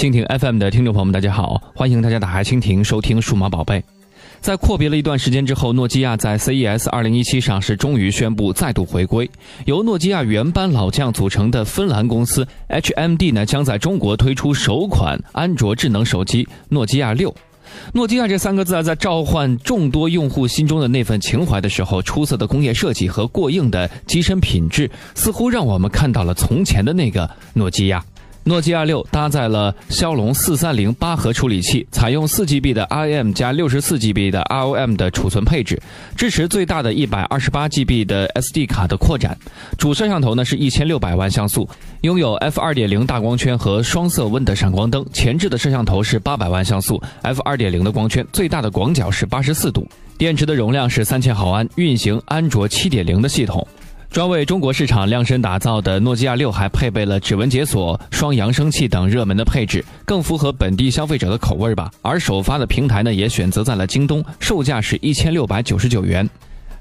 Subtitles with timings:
[0.00, 3.84] 蜻蜓 FM 的听众朋友们，大家好，欢迎大家打开蜻蜓收听数码宝贝。
[4.40, 9.30] 在阔别了一段时间之后，诺基亚在 CES 2017上是终于宣布再度回归。
[9.66, 17.36] 由诺基亚原班老将组成的芬兰公司 HMD 呢，将在中国推出首款安卓智能手机诺基亚六。
[17.92, 28.02] 诺基亚这三个字啊，在召唤众多用户心中的那份情怀的时候，出色的工业设计和过硬的机身品质，似乎让我们看到了从前的那个诺基亚。
[28.44, 35.80] 诺基亚六搭载了骁龙四三零八核处理器，采用四 GB 的 RAM 加六十四 GB 的 ROM 的储存配置，
[36.16, 39.36] 支持最大的一百二十八 GB 的 SD 卡的扩展。
[39.76, 41.68] 主摄像头呢是一千六百万像素，
[42.00, 45.04] 拥有 f 二点零大光圈和双色温的闪光灯。
[45.12, 49.86] 前置的摄像头是八百万像素，f 二点零的光圈，最大的广角是八十四度。
[50.16, 53.66] 电池的容量是三千毫安，运行安卓七点零的系统。
[54.10, 61.88] 专为中国市场量身打造的诺基亚六还配备了指纹解锁、双扬声器等热门的配置，更符合本地消费者的口味吧。
[62.02, 66.28] 而首发的平台呢，也选择在了京东，售价是一千六百九十九元。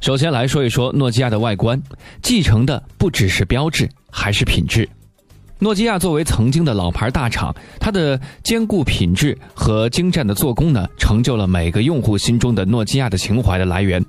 [0.01, 1.79] 首先来说一说诺基亚的外观，
[2.23, 4.89] 继承的不只是标志，还是品质。
[5.61, 14.03] 诺基亚作为曾经的老牌大厂，它的坚固品质和精湛的做工呢，成就了每个用户心中的诺基亚的情怀的来源。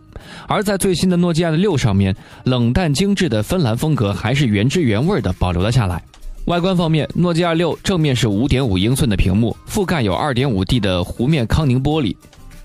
[0.46, 6.00] 而在最新的诺基亚的六上面，冷淡精致的芬兰风格还是原汁原味的保留了下来。
[6.44, 12.14] 外观方面，诺基亚六正面是五点五英寸的屏幕，覆盖有二点五 D 的弧面康宁玻璃，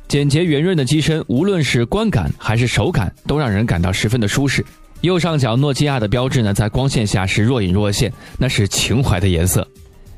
[0.08, 4.64] 简洁圆润的机身，无论是观感还是手感，都让人感到十分的舒适。
[5.06, 9.66] 右上角诺基亚的标志呢，在光线下是若隐若现，那是情怀的颜色。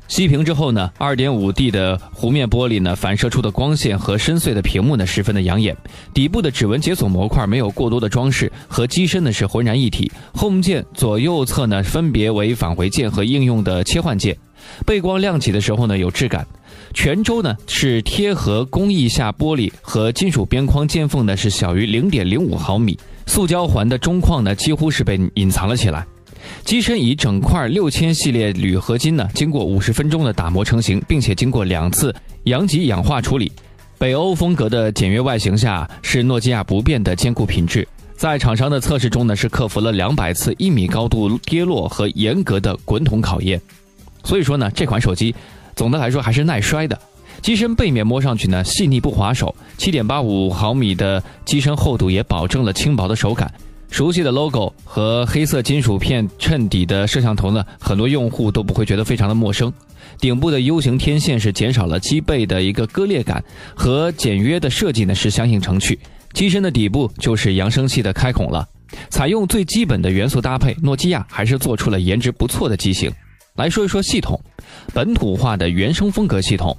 [0.08, 5.76] 熄屏之后呢，2.5D 的弧面玻璃呢，反射出的光线和深邃的屏幕呢，十分的养眼。
[6.14, 10.10] 底部的指纹解锁模块没有过多的装饰，和机身呢是浑然一体。
[10.34, 14.34] Home 键左右侧呢分别为返回键和应用的切换键。
[14.86, 16.46] 背光亮起的时候呢有质感。
[16.94, 22.98] 全周呢是贴合工艺下玻璃和金属边框间缝呢是小于0.05毫米。
[23.26, 26.06] 塑胶环的中框呢，几乎是被隐藏了起来。
[26.64, 33.52] 机身以整块六千系列铝合金呢，经过五十分钟的打磨成型，并且经过两次阳极氧化处理。
[33.98, 37.86] 北欧风格的简约外形下，是诺基亚不变的坚固品质。
[38.16, 43.60] 在厂商的测试中呢，是克服了两百次一米高度跌落和严格的滚筒考验。
[44.24, 45.34] 所以说呢，这款手机
[45.78, 46.98] 总的来说还是耐摔的。
[47.40, 53.48] 机身背面摸上去呢细腻不滑手，七点八五毫米的机身厚度也保证了轻薄的手感。
[53.88, 59.72] 熟悉的 logo 和黑色金属片衬底的摄像头呢，很多用户都不会觉得非常的陌生。
[60.18, 63.42] 顶部的 U 型天线是减少了机背的一个割裂感，
[63.76, 65.96] 和简约的设计呢是相映成趣。
[66.32, 68.68] 机身的底部就是扬声器的开孔了，
[69.10, 73.08] 采用最基本的元素搭配，诺基亚还是做出了颜值不错的机型。
[73.58, 74.40] 来说一说系统，
[74.94, 76.76] 本土化的原生风格系统。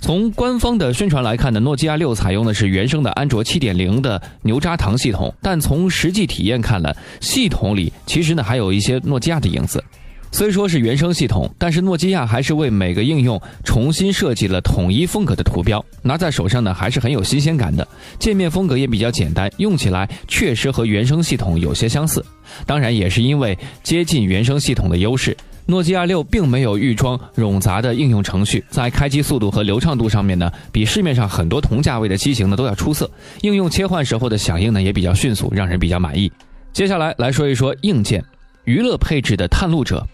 [0.00, 6.90] 从官方的宣传来看呢，诺基亚六采用的是原生的安卓七点零的牛轧糖系统，但从实际体验看呢，
[7.20, 9.84] 系统里其实呢还有一些诺基亚的影子。
[10.30, 17.86] 虽说是原生系统，但是诺基亚还是为每个应用重新设计了统一风格的图标，拿在手上呢还是很有新鲜感的。
[18.18, 22.24] 界面风格也比较简单，用起来确实和原生系统有些相似。
[22.64, 25.36] 当然，也是因为接近原生系统的优势。
[25.66, 33.10] 诺基亚六并没有预装冗杂的应用程序，在开机速度和流畅度上面呢，比市面上很多同价位的机型呢都要出色。
[33.42, 36.30] 应用切换时候的响应呢也比较迅速，让人比较满意。
[36.72, 38.24] 接下来来说一说硬件，
[38.64, 40.06] 娱乐配置的探路者，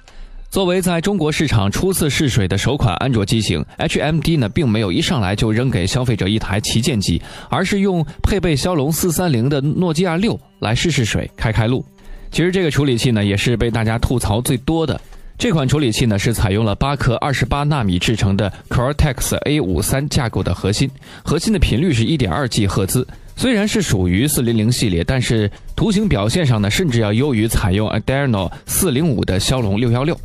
[0.50, 11.84] 作为在中国市场初次试水的首款安卓机型，HMD 呢并没有一上来就扔给消费者一台旗舰机，而是用配备骁龙四三零的诺基亚六来试试水，开开路。
[12.30, 15.00] 其实这个处理器呢也是被大家吐槽最多的。
[15.38, 20.90] 这款处理器呢是采用了八颗二十八纳米制成的 Cortex A 五三架构的核心，
[21.22, 23.06] 核心的频率是一点二 G 赫兹。
[23.36, 30.18] 虽然是属于四零零系列，但是图形表现上呢，甚至要优于采用 Adreno 四零五的骁龙六幺六。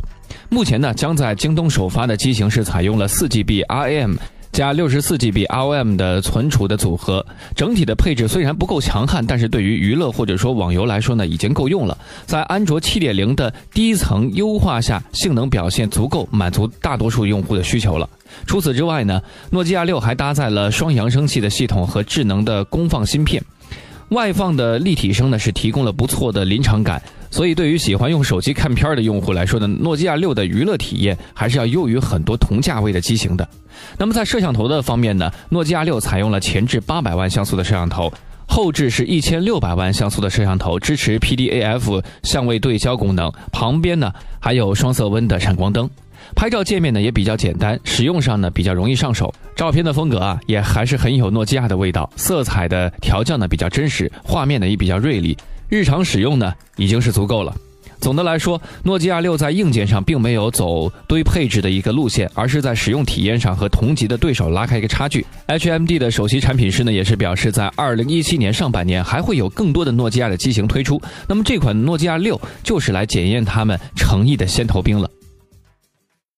[0.50, 4.18] 目前呢，将在京东首发的机型是采用了四 GB RAM。
[4.54, 11.98] 加六十四 GB ROM 的存储的组合，整体的配置虽然不够强悍，但是对于娱乐或者说网游来说呢，已经够用了。
[12.28, 18.08] 在安卓七点零的低层优化下，性能表现足够满足大多数用户的需求了。
[18.46, 19.20] 除此之外呢，
[19.50, 23.44] 诺基亚六还搭载了双扬声器的系统和智能的功放芯片。
[24.14, 33.48] 外放的立体声呢是提供了不错的临场感，所以对于喜欢用手机看片的用户来说呢，诺基亚六的娱乐体验还是要优于很多同价位的机型的。
[33.98, 38.12] 那么在摄像头的方面呢，诺基亚六采用了前置八百万像素的摄像头，
[38.48, 45.90] 后置是一千六百万像素的摄像头，支持 PDAF 相位对焦功能，旁边呢还有双色温的闪光灯。
[46.36, 49.34] 拍照界面呢也比较简单，使用上呢比较容易上手。
[49.56, 55.38] 照片的风格啊也还是很有诺基亚的味道，色彩的调教呢比较真实，画面呢也比较锐利，
[55.70, 57.56] 日常使用呢已经是足够了。
[58.00, 65.26] 总的来说，诺基亚六在硬件上并没有走堆配置的一个路线，而是在使用体验上和同级的对手拉开一个差距。
[65.48, 71.02] HMD 的首席产品师呢也是表示，在二零一七年上半年还会有更多的诺基亚的机型推出。
[71.30, 75.10] 那么这款诺基亚六就是来检验他们诚意的先头兵了。